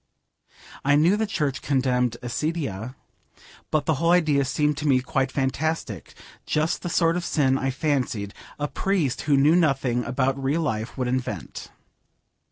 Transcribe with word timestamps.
I 0.83 0.95
knew 0.95 1.15
the 1.15 1.27
church 1.27 1.61
condemned 1.61 2.17
accidia, 2.23 2.95
but 3.69 3.85
the 3.85 3.93
whole 4.01 4.09
idea 4.09 4.45
seemed 4.45 4.75
to 4.77 4.87
me 4.87 4.99
quite 4.99 5.31
fantastic, 5.31 6.15
just 6.47 6.81
the 6.81 6.89
sort 6.89 7.15
of 7.17 7.23
sin, 7.23 7.55
I 7.55 7.69
fancied, 7.69 8.33
a 8.57 8.67
priest 8.67 9.21
who 9.29 9.37
knew 9.37 9.55
nothing 9.55 10.03
about 10.03 10.41
real 10.43 10.61
life 10.61 10.97
would 10.97 11.07
invent. 11.07 11.69